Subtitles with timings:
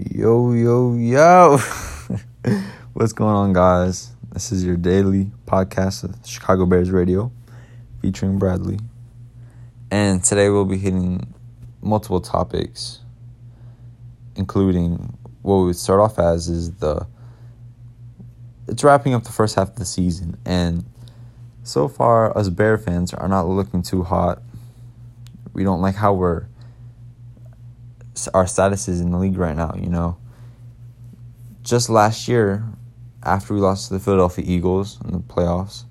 [0.00, 1.58] Yo, yo, yo.
[2.92, 4.12] What's going on, guys?
[4.32, 7.32] This is your daily podcast of Chicago Bears Radio
[8.00, 8.78] featuring Bradley.
[9.90, 11.34] And today we'll be hitting
[11.82, 13.00] multiple topics,
[14.36, 17.04] including what we would start off as is the.
[18.68, 20.84] It's wrapping up the first half of the season, and
[21.64, 24.42] so far, us Bear fans are not looking too hot.
[25.54, 26.46] We don't like how we're
[28.28, 30.16] our status is in the league right now, you know.
[31.62, 32.64] Just last year,
[33.22, 35.84] after we lost to the Philadelphia Eagles in the playoffs,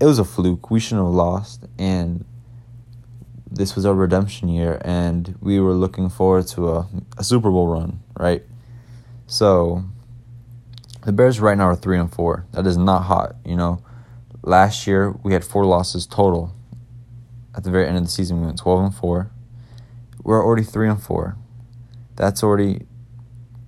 [0.00, 0.70] it was a fluke.
[0.70, 1.64] We shouldn't have lost.
[1.78, 2.24] And
[3.50, 4.80] this was our redemption year.
[4.84, 8.42] And we were looking forward to a, a Super Bowl run, right?
[9.26, 9.84] So
[11.04, 12.46] the Bears right now are 3 and 4.
[12.52, 13.82] That is not hot, you know.
[14.42, 16.52] Last year, we had four losses total.
[17.54, 19.30] At the very end of the season, we went 12 and 4
[20.22, 21.36] we're already three and four.
[22.16, 22.86] That's already,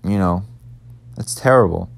[0.04, 0.44] you know,
[1.16, 1.91] that's terrible.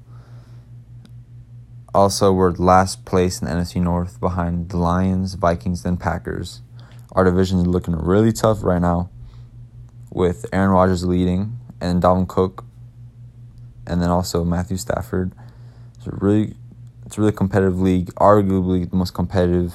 [1.93, 6.61] Also, we're last place in the NFC North behind the Lions, Vikings, and Packers.
[7.13, 9.09] Our division is looking really tough right now
[10.11, 12.63] with Aaron Rodgers leading and Dalvin Cook
[13.87, 15.31] and then also Matthew Stafford.
[15.95, 16.55] It's a really
[17.05, 19.73] it's a really competitive league, arguably the most competitive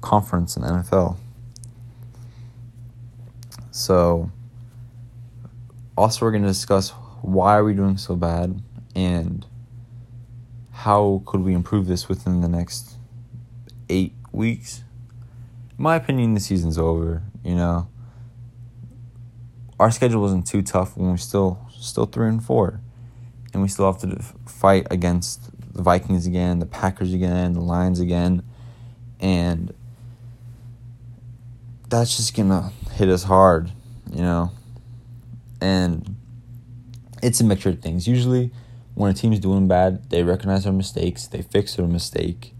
[0.00, 1.18] conference in the NFL.
[3.72, 4.30] So,
[5.96, 6.90] also, we're going to discuss
[7.22, 8.62] why are we doing so bad
[8.94, 9.46] and
[10.72, 12.96] how could we improve this within the next
[13.88, 14.84] eight weeks.
[15.78, 17.22] In my opinion, the season's over.
[17.42, 17.88] You know,
[19.80, 22.78] our schedule wasn't too tough when we're still still three and four,
[23.54, 28.00] and we still have to fight against the Vikings again, the Packers again, the Lions
[28.00, 28.42] again,
[29.18, 29.72] and
[31.92, 33.70] that's just gonna hit us hard,
[34.10, 34.50] you know.
[35.60, 36.16] And
[37.22, 38.08] it's a mixture of things.
[38.08, 38.50] Usually,
[38.94, 42.54] when a team's doing bad, they recognize their mistakes, they fix their mistake,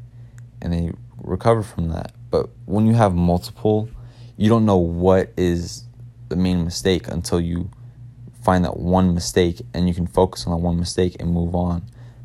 [0.61, 2.13] and they recover from that.
[2.31, 3.89] But when you have multiple,
[4.37, 5.85] you don't know what is
[6.29, 7.71] the main mistake until you
[8.43, 11.83] find that one mistake and you can focus on that one mistake and move on.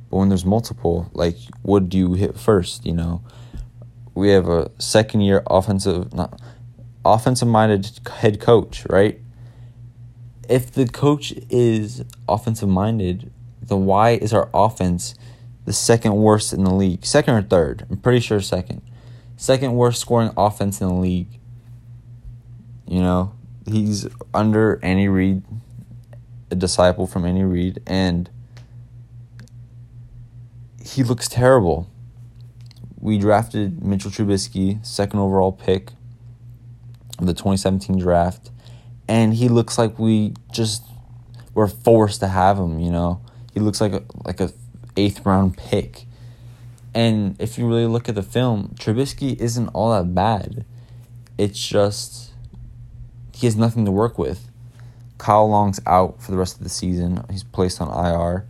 [0.10, 3.22] But when there's multiple, like what do you hit first, you know?
[4.16, 6.42] We have a second year offensive not
[7.08, 9.20] offensive minded head coach, right?
[10.50, 13.32] If the coach is offensive minded,
[13.62, 15.16] then why is our offense
[15.66, 17.06] the second worst in the league?
[17.06, 17.86] Second or third?
[17.90, 18.82] I'm pretty sure second.
[19.36, 21.40] Second worst scoring offense in the league.
[22.88, 23.34] You know,
[23.66, 25.44] he's under Andy Reid,
[26.50, 28.30] a disciple from Andy Reid, and
[30.82, 31.90] he looks terrible.
[33.00, 35.92] We drafted Mitchell Trubisky, second overall pick
[37.26, 38.52] the 2017 draft,
[39.08, 40.84] and he looks like we just
[41.54, 42.80] were forced to have him.
[42.80, 43.22] You know,
[43.54, 44.52] he looks like a, like a
[44.96, 46.06] eighth round pick.
[46.94, 50.66] And if you really look at the film, Trubisky isn't all that bad.
[51.38, 52.32] It's just
[53.34, 54.50] he has nothing to work with.
[55.18, 57.24] Kyle Long's out for the rest of the season.
[57.30, 58.48] He's placed on IR.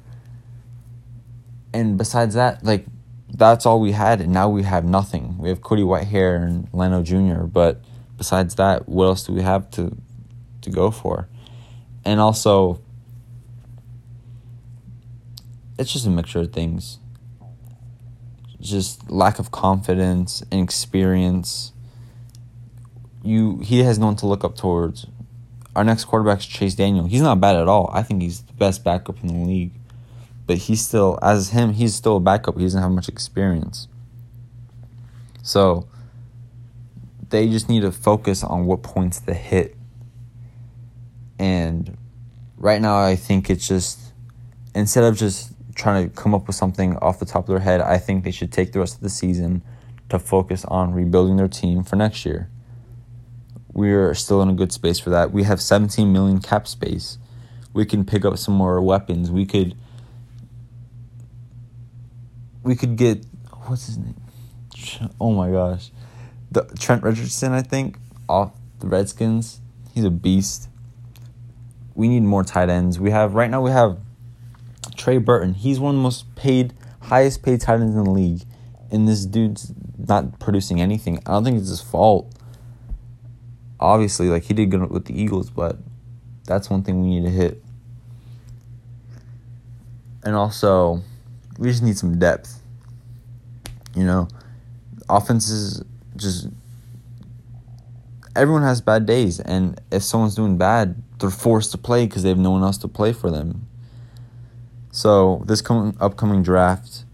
[1.73, 2.85] And besides that, like
[3.29, 5.37] that's all we had, and now we have nothing.
[5.37, 7.81] We have Cody Whitehair and Leno Jr., but
[8.17, 9.95] besides that, what else do we have to
[10.61, 11.27] to go for?
[12.03, 12.81] And also,
[15.77, 16.99] it's just a mixture of things.
[18.59, 21.73] Just lack of confidence and experience.
[23.23, 25.05] You he has no one to look up towards.
[25.75, 27.05] Our next quarterback's Chase Daniel.
[27.05, 27.91] He's not bad at all.
[27.93, 29.73] I think he's the best backup in the league.
[30.47, 32.57] But he's still as him, he's still a backup.
[32.57, 33.87] He doesn't have much experience.
[35.43, 35.87] So
[37.29, 39.75] they just need to focus on what points to hit.
[41.39, 41.97] And
[42.57, 43.99] right now, I think it's just
[44.73, 47.81] instead of just trying to come up with something off the top of their head,
[47.81, 49.61] I think they should take the rest of the season
[50.09, 52.49] to focus on rebuilding their team for next year.
[53.73, 55.31] We're still in a good space for that.
[55.31, 57.19] We have 17 million cap space.
[57.73, 59.29] We can pick up some more weapons.
[59.29, 59.75] We could
[62.63, 63.25] we could get
[63.65, 64.15] what's his name?
[65.21, 65.91] Oh my gosh
[66.51, 67.97] the Trent Richardson, I think,
[68.29, 69.61] off the Redskins.
[69.93, 70.69] He's a beast.
[71.95, 72.99] We need more tight ends.
[72.99, 73.99] We have right now we have
[74.95, 75.53] Trey Burton.
[75.53, 78.41] He's one of the most paid, highest paid tight ends in the league.
[78.91, 81.19] And this dude's not producing anything.
[81.25, 82.31] I don't think it's his fault.
[83.79, 85.77] Obviously, like he did good with the Eagles, but
[86.45, 87.63] that's one thing we need to hit.
[90.23, 91.01] And also,
[91.57, 92.61] we just need some depth.
[93.95, 94.27] You know,
[95.09, 95.83] offenses
[96.17, 96.49] just
[98.35, 102.29] everyone has bad days and if someone's doing bad they're forced to play because they
[102.29, 103.67] have no one else to play for them.
[104.91, 107.05] So this coming upcoming draft,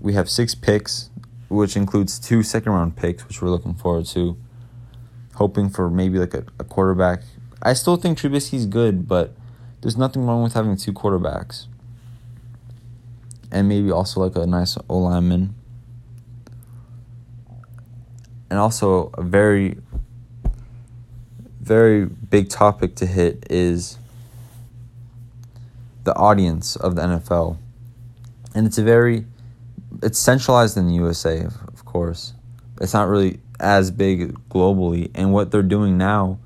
[0.00, 1.10] we have six picks,
[1.48, 4.36] which includes two second round picks, which we're looking forward to.
[5.34, 7.22] Hoping for maybe like a, a quarterback.
[7.62, 9.34] I still think Trubisky's good, but
[9.80, 11.66] there's nothing wrong with having two quarterbacks.
[13.50, 15.54] And maybe also like a nice O lineman.
[18.50, 19.76] And also a very
[21.60, 23.98] very big topic to hit is
[26.04, 27.56] the audience of the NFL.
[28.54, 29.24] And it's a very
[30.02, 32.34] it's centralized in the USA, of course.
[32.80, 36.38] It's not really as big globally and what they're doing now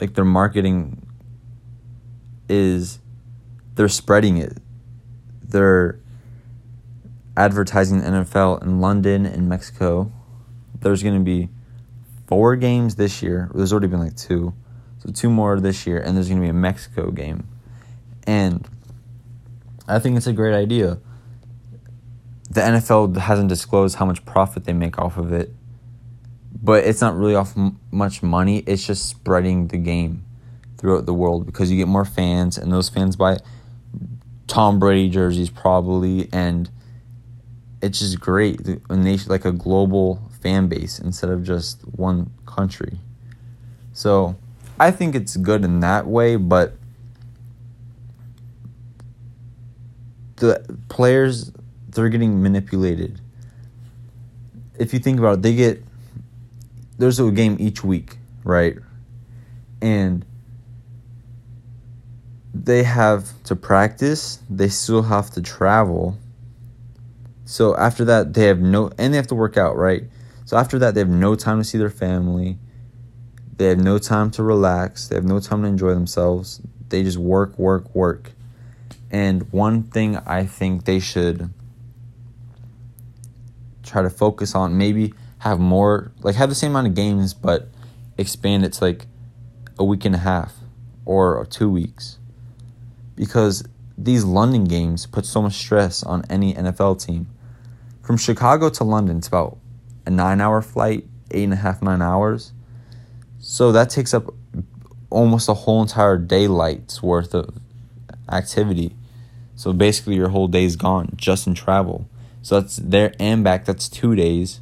[0.00, 1.06] like their marketing
[2.48, 2.98] is
[3.74, 4.58] they're spreading it.
[5.42, 5.98] They're
[7.36, 10.12] advertising the NFL in London and Mexico.
[10.86, 11.48] There's going to be
[12.28, 13.50] four games this year.
[13.52, 14.54] There's already been like two.
[14.98, 17.48] So two more this year, and there's going to be a Mexico game.
[18.24, 18.66] And
[19.88, 20.98] I think it's a great idea.
[22.50, 25.52] The NFL hasn't disclosed how much profit they make off of it,
[26.62, 28.58] but it's not really off m- much money.
[28.58, 30.24] It's just spreading the game
[30.78, 33.38] throughout the world because you get more fans, and those fans buy
[34.46, 36.70] Tom Brady jerseys probably, and
[37.82, 38.60] it's just great.
[38.88, 43.00] A nation like a global fan base instead of just one country.
[43.92, 44.36] So
[44.78, 46.74] I think it's good in that way, but
[50.36, 51.50] the players
[51.88, 53.20] they're getting manipulated.
[54.78, 55.82] If you think about it, they get
[56.96, 58.76] there's a game each week, right?
[59.82, 60.24] And
[62.54, 66.16] they have to practice, they still have to travel.
[67.46, 70.04] So after that, they have no, and they have to work out, right?
[70.46, 72.56] So after that, they have no time to see their family.
[73.56, 75.08] They have no time to relax.
[75.08, 76.62] They have no time to enjoy themselves.
[76.88, 78.30] They just work, work, work.
[79.10, 81.50] And one thing I think they should
[83.82, 87.68] try to focus on, maybe have more, like have the same amount of games, but
[88.16, 89.06] expand it to like
[89.78, 90.54] a week and a half
[91.04, 92.18] or two weeks.
[93.16, 93.64] Because
[93.98, 97.26] these London games put so much stress on any NFL team.
[98.02, 99.58] From Chicago to London, it's about
[100.06, 102.52] a nine hour flight, eight and a half, nine hours.
[103.38, 104.32] So that takes up
[105.10, 107.58] almost a whole entire daylight's worth of
[108.30, 108.94] activity.
[109.54, 112.08] So basically, your whole day's gone just in travel.
[112.42, 113.64] So that's there and back.
[113.64, 114.60] That's two days.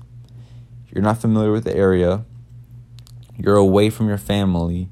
[0.90, 2.24] You're not familiar with the area.
[3.36, 4.88] You're away from your family.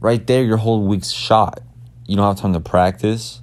[0.00, 1.60] Right there, your whole week's shot.
[2.06, 3.40] You don't have time to practice.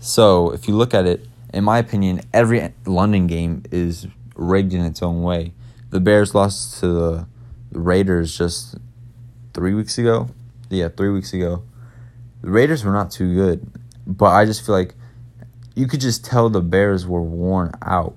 [0.00, 4.84] So if you look at it, in my opinion, every London game is rigged in
[4.84, 5.52] its own way.
[5.90, 7.26] The Bears lost to the
[7.72, 8.76] Raiders just
[9.52, 10.28] three weeks ago.
[10.70, 11.62] Yeah, three weeks ago.
[12.42, 13.70] The Raiders were not too good,
[14.06, 14.94] but I just feel like
[15.74, 18.16] you could just tell the Bears were worn out.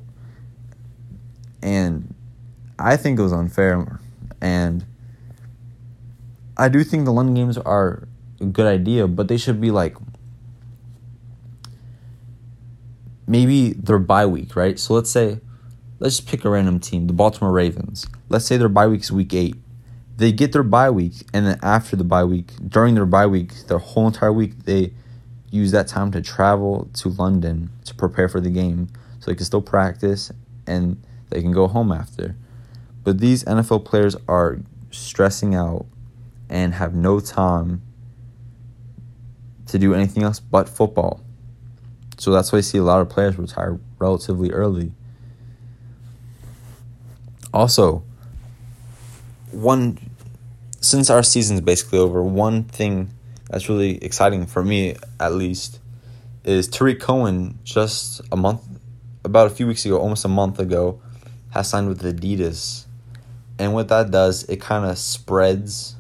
[1.62, 2.14] And
[2.80, 4.00] I think it was unfair.
[4.42, 4.86] And
[6.58, 8.08] I do think the London games are
[8.40, 9.96] a good idea, but they should be like
[13.28, 14.80] maybe their bye week, right?
[14.80, 15.40] So let's say
[16.00, 18.08] let's just pick a random team, the Baltimore Ravens.
[18.30, 19.56] Let's say their bye week is week eight.
[20.18, 23.68] They get their bye week, and then after the bye week, during their bye week,
[23.68, 24.94] their whole entire week, they
[25.52, 28.90] use that time to travel to London to prepare for the game
[29.20, 30.32] so they can still practice
[30.66, 32.36] and they can go home after.
[33.04, 34.60] But these NFL players are
[34.92, 35.86] stressing out
[36.50, 37.82] and have no time
[39.68, 41.22] to do anything else but football.
[42.18, 44.92] So that's why I see a lot of players retire relatively early.
[47.58, 48.04] Also,
[49.50, 49.98] one
[50.80, 53.10] since our season's basically over, one thing
[53.50, 55.80] that's really exciting for me at least
[56.44, 58.62] is Tarik Cohen just a month
[59.26, 61.02] about a few weeks ago, almost a month ago,
[61.50, 62.86] has signed with Adidas.
[63.58, 65.96] And what that does, it kind of spreads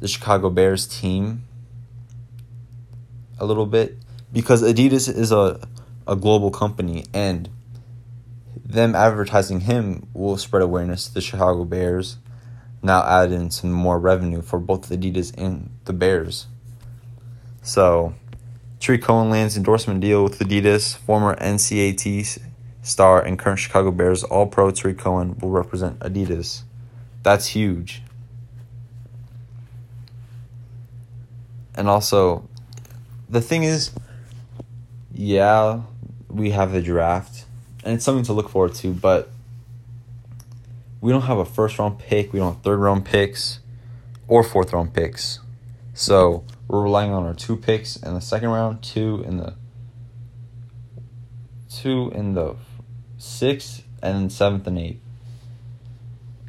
[0.00, 1.44] the Chicago Bears team
[3.38, 3.96] a little bit
[4.30, 5.58] because Adidas is a
[6.06, 7.48] a global company and
[8.64, 12.18] them advertising him will spread awareness to the Chicago Bears,
[12.82, 16.46] now add in some more revenue for both Adidas and the Bears.
[17.62, 18.14] So,
[18.78, 22.24] Tarik Cohen lands endorsement deal with Adidas, former NC A&T
[22.82, 26.62] star and current Chicago Bears All Pro Tarik Cohen will represent Adidas.
[27.22, 28.02] That's huge.
[31.74, 32.48] And also,
[33.28, 33.90] the thing is,
[35.12, 35.82] yeah,
[36.28, 37.44] we have the draft
[37.84, 38.92] and it's something to look forward to.
[38.92, 39.30] But
[41.00, 42.32] we don't have a first round pick.
[42.32, 43.60] We don't have third round picks
[44.28, 45.40] or fourth round picks.
[45.94, 49.54] So we're relying on our two picks in the second round, two in the
[51.68, 52.56] two in the
[53.18, 55.00] sixth, and seventh and eighth.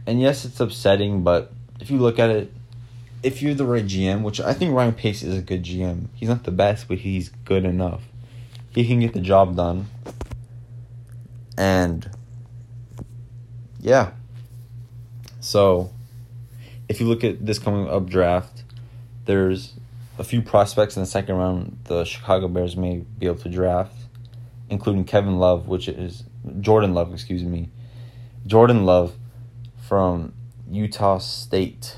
[0.05, 2.51] And yes, it's upsetting, but if you look at it,
[3.23, 6.29] if you're the right GM, which I think Ryan Pace is a good GM, he's
[6.29, 8.01] not the best, but he's good enough.
[8.71, 9.87] He can get the job done.
[11.57, 12.09] And
[13.79, 14.11] yeah.
[15.39, 15.91] So
[16.87, 18.63] if you look at this coming up draft,
[19.25, 19.73] there's
[20.17, 23.95] a few prospects in the second round the Chicago Bears may be able to draft,
[24.69, 26.23] including Kevin Love, which is
[26.59, 27.69] Jordan Love, excuse me.
[28.45, 29.15] Jordan Love
[29.87, 30.33] from
[30.69, 31.97] Utah State.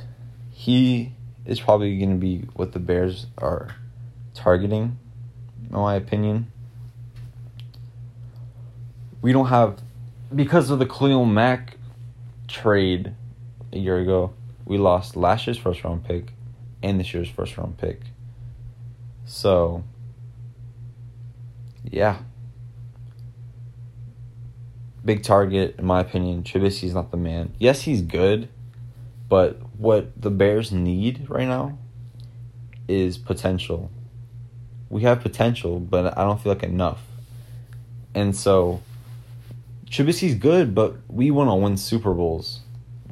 [0.51, 1.13] He
[1.45, 3.75] is probably going to be what the Bears are
[4.33, 4.97] targeting,
[5.69, 6.51] in my opinion.
[9.23, 9.79] We don't have,
[10.35, 11.77] because of the Khalil Mack
[12.49, 13.15] trade
[13.71, 14.33] a year ago,
[14.65, 16.33] we lost last year's first round pick
[16.83, 18.01] and this year's first round pick.
[19.25, 19.85] So,
[21.89, 22.17] yeah.
[25.05, 26.43] Big target, in my opinion.
[26.43, 27.53] Trubisky's not the man.
[27.57, 28.49] Yes, he's good,
[29.29, 31.77] but what the Bears need right now
[32.89, 33.89] is potential.
[34.89, 37.01] We have potential, but I don't feel like enough.
[38.13, 38.81] And so,
[39.93, 42.61] Trubisky's good, but we want to win Super Bowls.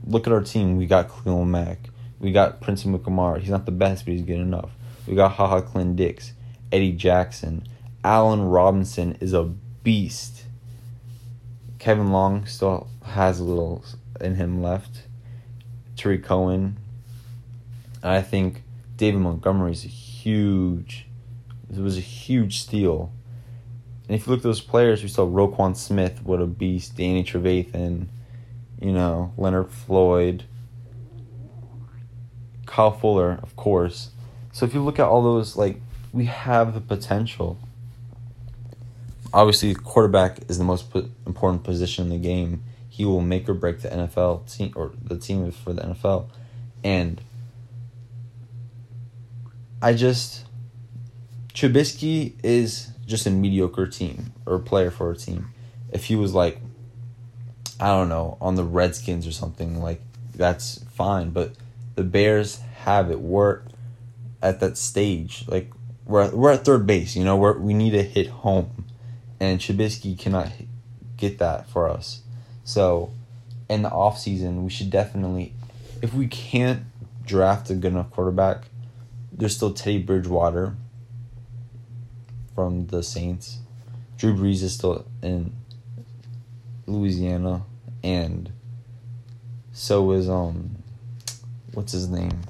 [0.04, 0.78] Look at our team.
[0.78, 1.78] We got Khalil Mack.
[2.20, 3.40] We got Prince Amukamara.
[3.40, 4.72] He's not the best, but he's good enough.
[5.06, 6.34] We got Haha Ha Clinton-Dix,
[6.72, 7.68] Eddie Jackson.
[8.04, 10.46] Allen Robinson is a beast.
[11.78, 13.86] Kevin Long still has a little
[14.20, 15.04] in him left.
[15.96, 16.78] Tarik Cohen.
[18.02, 18.64] I think
[18.98, 21.06] David Montgomery is a huge.
[21.70, 23.14] It was a huge steal.
[24.12, 26.98] And if you look at those players, we saw Roquan Smith, what a beast.
[26.98, 28.08] Danny Trevathan,
[28.82, 30.44] you know, Leonard Floyd,
[32.66, 34.10] Kyle Fuller, of course.
[34.52, 35.80] So if you look at all those, like,
[36.12, 37.58] we have the potential.
[39.34, 40.94] Obviously, quarterback is the most
[41.26, 42.64] important position in the game.
[42.90, 46.28] He will make or break the NFL team or the team for the NFL.
[46.84, 47.22] And
[49.82, 50.44] I just
[51.54, 55.50] Trubisky is just a mediocre team or player for a team.
[55.92, 56.60] If he was like
[57.82, 60.02] I don't know, on the Redskins or something, like
[60.36, 61.32] that's fine.
[61.32, 61.54] But
[61.96, 63.20] the Bears have it.
[63.20, 63.62] We're
[64.42, 65.46] at that stage.
[65.48, 65.72] Like
[66.06, 67.16] we're we're at third base.
[67.16, 68.86] You know, we we need to hit home,
[69.40, 70.52] and Trubisky cannot
[71.18, 72.22] get that for us.
[72.64, 73.12] So,
[73.68, 75.54] in the off season, we should definitely,
[76.04, 76.84] if we can't
[77.26, 78.66] draft a good enough quarterback,
[79.32, 80.76] there's still Teddy Bridgewater
[82.56, 83.60] from the Saints.
[84.18, 85.54] Drew Brees is still in
[86.86, 87.66] Louisiana,
[88.04, 88.52] and
[89.72, 90.84] so is um,
[91.74, 92.42] what's his name?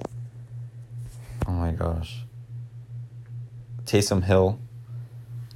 [1.47, 2.23] Oh my gosh.
[3.85, 4.59] Taysom Hill.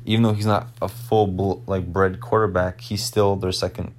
[0.05, 3.93] Even though he's not a full like bred quarterback, he's still their second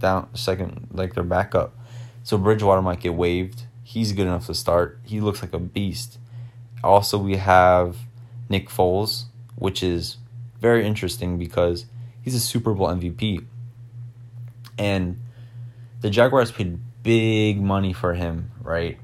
[0.00, 1.76] down second like their backup.
[2.22, 3.64] So Bridgewater might get waived.
[3.82, 4.98] He's good enough to start.
[5.04, 6.18] He looks like a beast.
[6.82, 7.98] Also, we have
[8.48, 9.24] Nick Foles,
[9.56, 10.18] which is
[10.60, 11.86] very interesting because
[12.22, 13.44] he's a Super Bowl MVP.
[14.78, 15.20] And
[16.00, 18.98] the Jaguars paid big money for him, right?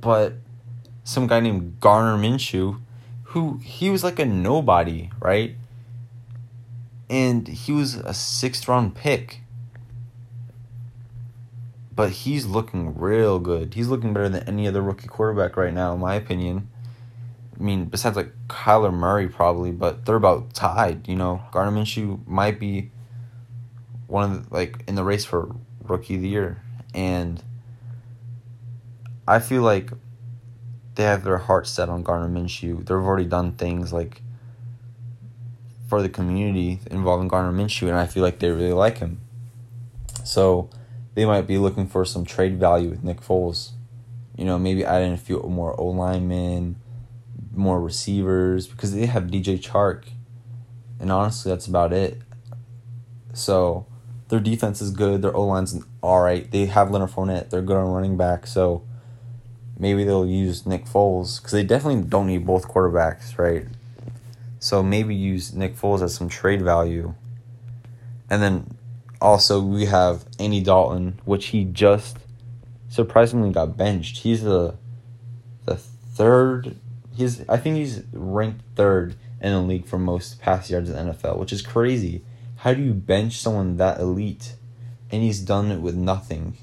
[0.00, 0.34] but
[1.04, 2.80] some guy named Gardner Minshew,
[3.24, 5.56] who he was like a nobody, right?
[7.08, 9.40] And he was a sixth round pick.
[11.94, 13.74] But he's looking real good.
[13.74, 16.70] He's looking better than any other rookie quarterback right now, in my opinion.
[17.60, 21.42] I mean, besides like Kyler Murray probably, but they're about tied, you know.
[21.52, 22.90] Gardner Minshew might be
[24.06, 26.62] one of the, like in the race for rookie of the year.
[26.94, 27.42] And
[29.28, 29.90] I feel like
[30.94, 32.78] they have their heart set on Gardner Minshew.
[32.78, 34.22] They've already done things like
[35.86, 39.20] for the community involving Gardner Minshew, and I feel like they really like him.
[40.24, 40.70] So
[41.14, 43.72] they might be looking for some trade value with Nick Foles.
[44.34, 46.76] You know, maybe adding a few more O linemen,
[47.54, 50.04] more receivers, because they have DJ Chark.
[50.98, 52.20] And honestly, that's about it.
[53.32, 53.86] So
[54.28, 55.22] their defense is good.
[55.22, 56.50] Their O line's all right.
[56.50, 57.50] They have Leonard Fournette.
[57.50, 58.46] They're good on running back.
[58.46, 58.84] So
[59.78, 63.66] maybe they'll use Nick Foles because they definitely don't need both quarterbacks, right?
[64.58, 67.14] So maybe use Nick Foles as some trade value.
[68.28, 68.76] And then
[69.20, 72.18] also we have Andy Dalton, which he just
[72.88, 74.18] surprisingly got benched.
[74.18, 74.76] He's the
[75.64, 76.76] the third
[77.20, 81.12] he's I think he's ranked third in the league for most pass yards in the
[81.12, 82.24] NFL, which is crazy.
[82.56, 84.54] How do you bench someone that elite?
[85.10, 86.56] And he's done it with nothing.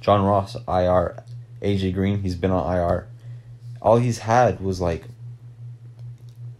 [0.00, 1.22] John Ross IR
[1.60, 3.08] AJ Green, he's been on IR.
[3.80, 5.04] All he's had was like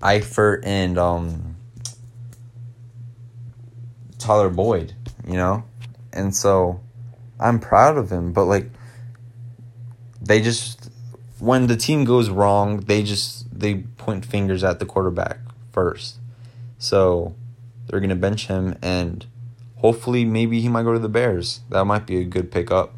[0.01, 1.57] Eifert and um
[4.19, 4.95] Tyler Boyd,
[5.27, 5.65] you know?
[6.13, 6.81] And so
[7.41, 8.71] I'm proud of him, but like
[10.21, 10.91] they just
[11.41, 15.39] when the team goes wrong, they just they point fingers at the quarterback
[15.73, 16.17] first.
[16.79, 17.35] So
[17.87, 19.27] they're gonna bench him and
[19.77, 21.61] hopefully maybe he might go to the Bears.
[21.69, 22.95] That might be a good pickup.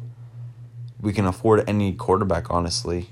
[1.01, 3.09] We can afford any quarterback, honestly.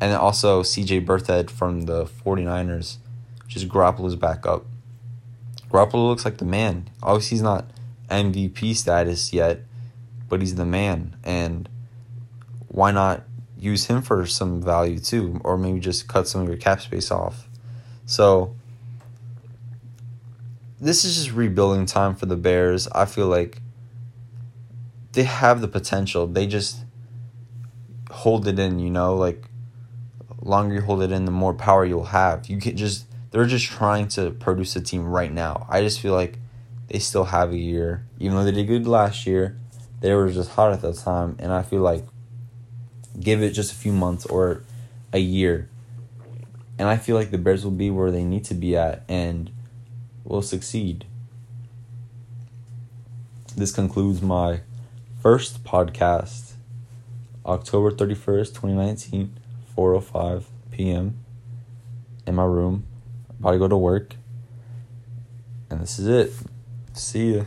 [0.00, 2.96] And also CJ Beathard from the 49ers,
[3.44, 4.64] which is Garoppolo's backup.
[5.70, 6.88] Garoppolo looks like the man.
[7.02, 7.70] Obviously, he's not
[8.10, 9.60] MVP status yet,
[10.28, 11.16] but he's the man.
[11.24, 11.68] And
[12.68, 13.24] why not
[13.58, 15.40] use him for some value too?
[15.44, 17.48] Or maybe just cut some of your cap space off.
[18.06, 18.54] So,
[20.80, 22.86] this is just rebuilding time for the Bears.
[22.88, 23.60] I feel like
[25.12, 26.26] they have the potential.
[26.26, 26.84] They just
[28.10, 29.44] hold it in, you know, like
[30.40, 32.48] longer you hold it in, the more power you'll have.
[32.48, 35.66] You can just they're just trying to produce a team right now.
[35.68, 36.38] I just feel like
[36.88, 39.56] they still have a year, even though they did good last year.
[40.00, 42.04] They were just hot at the time, and I feel like
[43.20, 44.62] give it just a few months or
[45.12, 45.68] a year,
[46.78, 49.50] and I feel like the Bears will be where they need to be at and
[50.24, 51.04] will succeed.
[53.56, 54.60] This concludes my
[55.20, 56.52] first podcast,
[57.44, 59.36] October 31st, 2019,
[59.76, 61.18] 4:05 p.m.
[62.26, 62.84] in my room.
[63.40, 64.14] About to go to work.
[65.70, 66.32] And this is it.
[66.92, 67.44] See ya.